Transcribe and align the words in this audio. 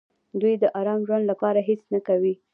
دوی 0.41 0.53
د 0.61 0.63
ارام 0.79 1.01
ژوند 1.07 1.25
لپاره 1.31 1.59
هېڅ 1.69 1.81
نه 1.93 1.99
کوي. 2.07 2.33